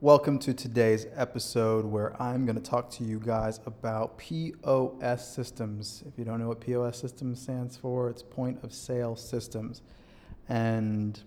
[0.00, 6.04] Welcome to today's episode where I'm going to talk to you guys about POS systems.
[6.06, 9.82] If you don't know what POS systems stands for, it's point of sale systems.
[10.48, 11.20] And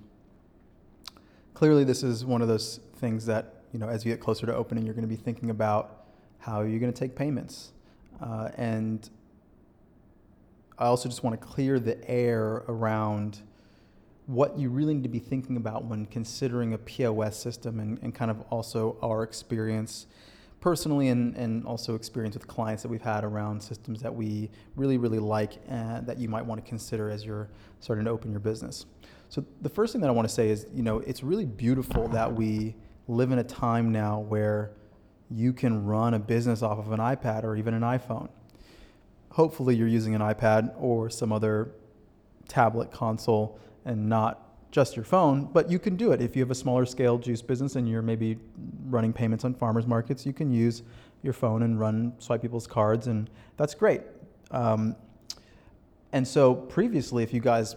[1.53, 4.55] clearly this is one of those things that, you know, as you get closer to
[4.55, 6.05] opening, you're going to be thinking about
[6.39, 7.73] how you're going to take payments.
[8.21, 9.09] Uh, and
[10.79, 13.41] I also just want to clear the air around
[14.27, 18.13] what you really need to be thinking about when considering a POS system and, and
[18.13, 20.07] kind of also our experience
[20.59, 24.97] personally and, and also experience with clients that we've had around systems that we really,
[24.97, 28.39] really like and that you might want to consider as you're starting to open your
[28.39, 28.85] business.
[29.29, 32.07] So the first thing that I want to say is, you know, it's really beautiful
[32.09, 32.75] that we
[33.07, 34.71] live in a time now where
[35.31, 38.29] you can run a business off of an iPad or even an iPhone.
[39.31, 41.71] Hopefully you're using an iPad or some other
[42.47, 46.21] tablet console and not just your phone, but you can do it.
[46.21, 48.37] If you have a smaller scale juice business and you're maybe
[48.85, 50.83] running payments on farmers markets, you can use
[51.23, 54.01] your phone and run swipe people's cards, and that's great.
[54.49, 54.95] Um,
[56.13, 57.75] and so previously, if you guys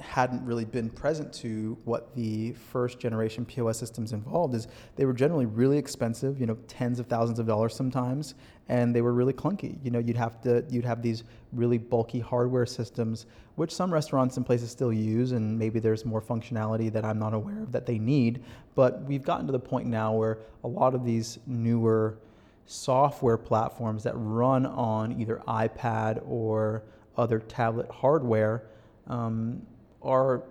[0.00, 5.12] hadn't really been present to what the first generation POS systems involved is they were
[5.12, 8.34] generally really expensive, you know, tens of thousands of dollars sometimes,
[8.68, 9.78] and they were really clunky.
[9.84, 13.26] You know, you'd have to you'd have these really bulky hardware systems,
[13.56, 17.34] which some restaurants and places still use, and maybe there's more functionality that I'm not
[17.34, 18.42] aware of that they need.
[18.74, 22.18] But we've gotten to the point now where a lot of these newer
[22.64, 26.82] software platforms that run on either iPad or
[27.16, 28.64] other tablet hardware
[29.08, 29.60] um,
[30.02, 30.42] are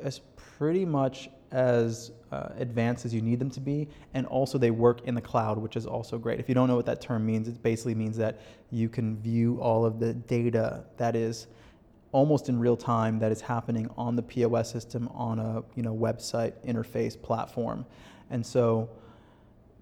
[0.00, 4.70] as pretty much as uh, advanced as you need them to be, and also they
[4.70, 6.40] work in the cloud, which is also great.
[6.40, 8.40] If you don't know what that term means, it basically means that
[8.70, 11.46] you can view all of the data that is
[12.12, 15.94] almost in real time that is happening on the POS system on a you know
[15.94, 17.86] website interface platform,
[18.30, 18.88] and so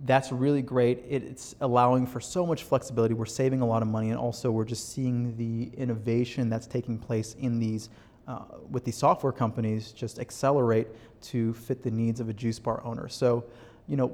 [0.04, 1.02] that's really great.
[1.08, 3.14] It's allowing for so much flexibility.
[3.14, 6.98] We're saving a lot of money, and also we're just seeing the innovation that's taking
[6.98, 7.88] place in these
[8.26, 10.88] uh, with these software companies just accelerate
[11.20, 13.08] to fit the needs of a juice bar owner.
[13.08, 13.44] So,
[13.86, 14.08] you know,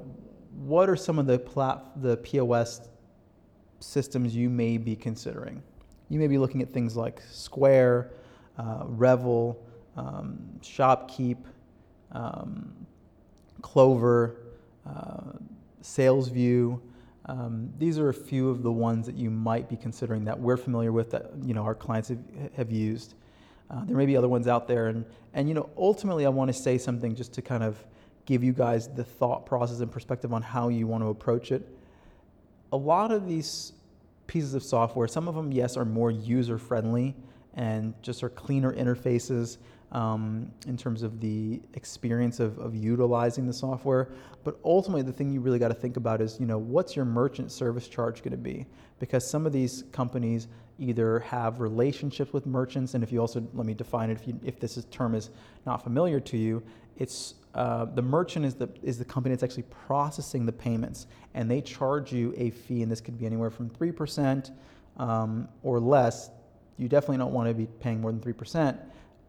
[0.55, 2.89] what are some of the plat- the POS
[3.79, 5.63] systems you may be considering?
[6.09, 8.11] You may be looking at things like Square,
[8.57, 9.63] uh, Revel,
[9.95, 11.37] um, ShopKeep,
[12.11, 12.73] um,
[13.61, 14.35] Clover,
[14.85, 15.33] uh,
[15.81, 16.79] SalesVu.
[17.27, 20.57] Um, these are a few of the ones that you might be considering that we're
[20.57, 22.19] familiar with that you know our clients have,
[22.55, 23.13] have used.
[23.71, 26.49] Uh, there may be other ones out there, and and you know ultimately I want
[26.49, 27.83] to say something just to kind of
[28.25, 31.67] give you guys the thought process and perspective on how you want to approach it.
[32.73, 33.73] A lot of these
[34.27, 37.15] pieces of software, some of them yes are more user friendly
[37.55, 39.57] and just are cleaner interfaces
[39.91, 44.09] um, in terms of the experience of, of utilizing the software.
[44.43, 47.05] But ultimately, the thing you really got to think about is, you know, what's your
[47.05, 48.65] merchant service charge going to be?
[48.99, 50.47] Because some of these companies
[50.79, 54.39] either have relationships with merchants, and if you also let me define it, if, you,
[54.43, 55.29] if this is, term is
[55.65, 56.63] not familiar to you,
[56.97, 61.51] it's uh, the merchant is the is the company that's actually processing the payments, and
[61.51, 64.51] they charge you a fee, and this could be anywhere from three percent
[64.97, 66.29] um, or less.
[66.77, 68.79] You definitely don't want to be paying more than three percent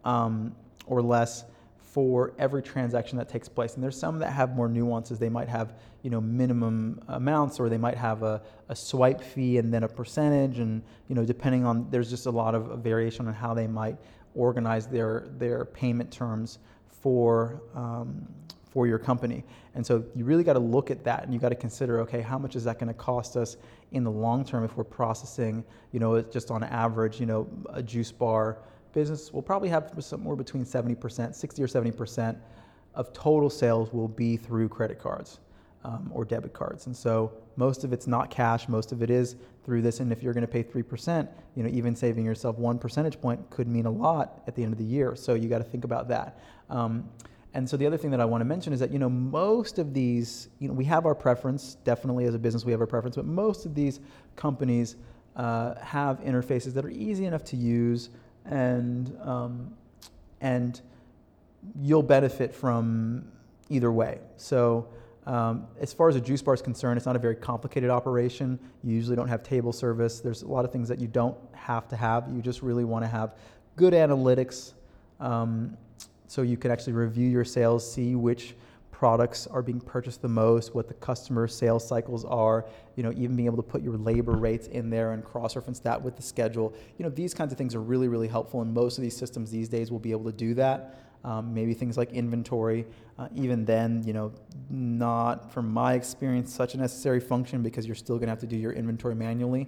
[0.04, 0.54] um,
[0.86, 1.44] or less
[1.92, 3.74] for every transaction that takes place.
[3.74, 5.18] And there's some that have more nuances.
[5.18, 8.40] They might have, you know, minimum amounts, or they might have a,
[8.70, 10.58] a swipe fee and then a percentage.
[10.58, 13.98] And you know, depending on, there's just a lot of variation on how they might
[14.34, 18.26] organize their their payment terms for um,
[18.70, 19.44] for your company.
[19.74, 22.22] And so you really got to look at that, and you got to consider, okay,
[22.22, 23.58] how much is that going to cost us
[23.90, 25.62] in the long term if we're processing,
[25.92, 28.58] you know, just on average, you know, a juice bar
[28.92, 32.36] business will probably have somewhere between 70%, 60 or 70%
[32.94, 35.40] of total sales will be through credit cards
[35.84, 36.86] um, or debit cards.
[36.86, 40.00] And so most of it's not cash, most of it is through this.
[40.00, 43.48] And if you're going to pay 3%, you know, even saving yourself one percentage point
[43.50, 45.14] could mean a lot at the end of the year.
[45.16, 46.38] So you got to think about that.
[46.70, 47.08] Um,
[47.54, 49.78] and so the other thing that I want to mention is that you know most
[49.78, 51.76] of these, you know, we have our preference.
[51.84, 53.16] Definitely, as a business, we have our preference.
[53.16, 54.00] But most of these
[54.36, 54.96] companies
[55.36, 58.08] uh, have interfaces that are easy enough to use
[58.46, 59.72] and um,
[60.40, 60.80] and
[61.80, 63.24] you'll benefit from
[63.68, 64.18] either way.
[64.36, 64.88] So,
[65.26, 68.58] um, as far as a juice bar is concerned, it's not a very complicated operation.
[68.82, 70.20] You usually don't have table service.
[70.20, 72.28] There's a lot of things that you don't have to have.
[72.34, 73.36] You just really want to have
[73.76, 74.72] good analytics
[75.20, 75.76] um,
[76.26, 78.54] so you can actually review your sales, see which
[79.02, 82.64] products are being purchased the most, what the customer sales cycles are,
[82.94, 86.00] you know, even being able to put your labor rates in there and cross-reference that
[86.00, 86.72] with the schedule.
[86.98, 89.50] You know, these kinds of things are really, really helpful, and most of these systems
[89.50, 91.00] these days will be able to do that.
[91.24, 92.86] Um, maybe things like inventory.
[93.18, 94.30] Uh, even then, you know,
[94.70, 98.46] not from my experience such a necessary function because you're still going to have to
[98.46, 99.66] do your inventory manually.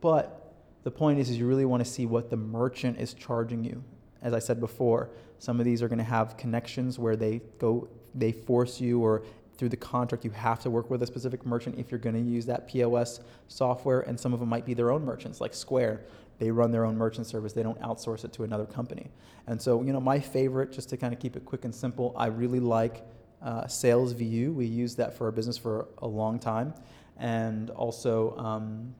[0.00, 3.62] But the point is, is you really want to see what the merchant is charging
[3.62, 3.84] you.
[4.24, 7.88] As I said before, some of these are going to have connections where they go,
[8.14, 9.22] they force you, or
[9.56, 12.30] through the contract, you have to work with a specific merchant if you're going to
[12.30, 14.00] use that POS software.
[14.00, 16.00] And some of them might be their own merchants, like Square.
[16.38, 17.52] They run their own merchant service.
[17.52, 19.10] They don't outsource it to another company.
[19.46, 22.12] And so, you know, my favorite, just to kind of keep it quick and simple,
[22.16, 23.06] I really like
[23.42, 23.66] uh.
[23.68, 26.74] We use that for our business for a long time.
[27.18, 28.94] And also, um,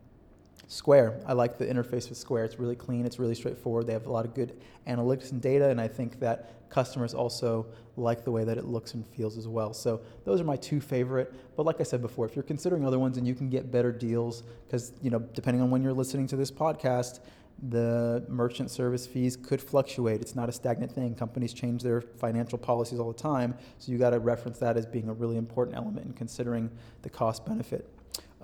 [0.74, 1.20] Square.
[1.24, 2.46] I like the interface with Square.
[2.46, 3.86] It's really clean, it's really straightforward.
[3.86, 7.66] They have a lot of good analytics and data, and I think that customers also
[7.96, 9.72] like the way that it looks and feels as well.
[9.72, 11.32] So those are my two favorite.
[11.56, 13.92] But like I said before, if you're considering other ones and you can get better
[13.92, 17.20] deals, because you know, depending on when you're listening to this podcast,
[17.68, 20.20] the merchant service fees could fluctuate.
[20.20, 21.14] It's not a stagnant thing.
[21.14, 24.86] Companies change their financial policies all the time, so you got to reference that as
[24.86, 26.68] being a really important element in considering
[27.02, 27.88] the cost benefit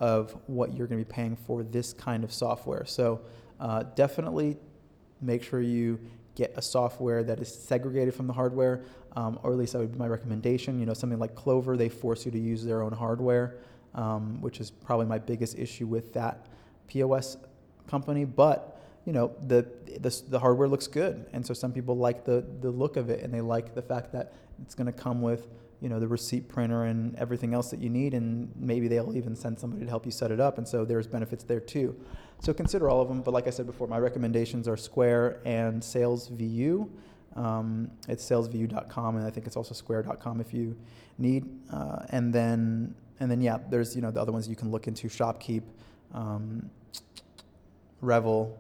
[0.01, 2.85] of what you're going to be paying for this kind of software.
[2.87, 3.21] So
[3.61, 4.57] uh, definitely
[5.21, 6.01] make sure you
[6.35, 8.83] get a software that is segregated from the hardware,
[9.15, 10.81] um, or at least that would be my recommendation.
[10.81, 13.59] You know, something like Clover, they force you to use their own hardware,
[13.95, 16.47] um, which is probably my biggest issue with that
[16.89, 17.37] POS
[17.87, 18.25] company.
[18.25, 19.67] But you know, the,
[19.99, 23.23] the the hardware looks good, and so some people like the the look of it,
[23.23, 24.33] and they like the fact that
[24.63, 25.49] it's going to come with
[25.81, 29.35] you know the receipt printer and everything else that you need and maybe they'll even
[29.35, 31.97] send somebody to help you set it up and so there's benefits there too.
[32.41, 35.83] So consider all of them but like i said before my recommendations are square and
[35.83, 36.89] salesvu
[37.37, 40.77] um, it's salesvu.com and i think it's also square.com if you
[41.19, 44.71] need uh, and then and then yeah there's you know the other ones you can
[44.71, 45.63] look into shopkeep
[46.15, 46.69] um,
[48.01, 48.59] revel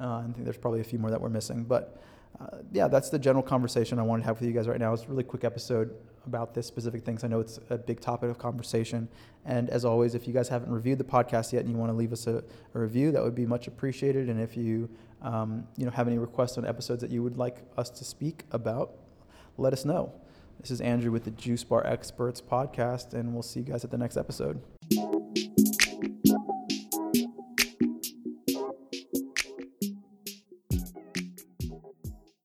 [0.00, 2.00] uh, i think there's probably a few more that we're missing but
[2.40, 4.92] uh, yeah, that's the general conversation I wanted to have with you guys right now.
[4.92, 5.94] It's a really quick episode
[6.26, 7.24] about this specific things.
[7.24, 9.08] I know it's a big topic of conversation.
[9.44, 11.96] And as always, if you guys haven't reviewed the podcast yet and you want to
[11.96, 12.42] leave us a,
[12.74, 14.28] a review, that would be much appreciated.
[14.28, 14.90] And if you,
[15.22, 18.44] um, you know, have any requests on episodes that you would like us to speak
[18.50, 18.92] about,
[19.56, 20.12] let us know.
[20.60, 23.90] This is Andrew with the Juice Bar Experts podcast, and we'll see you guys at
[23.90, 24.60] the next episode.